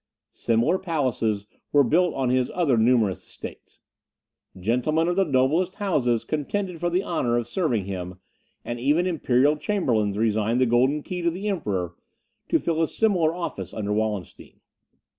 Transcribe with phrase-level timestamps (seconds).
[0.31, 3.81] Similar palaces were built on his other numerous estates.
[4.59, 8.19] Gentlemen of the noblest houses contended for the honour of serving him,
[8.65, 11.93] and even imperial chamberlains resigned the golden key to the Emperor,
[12.49, 14.61] to fill a similar office under Wallenstein.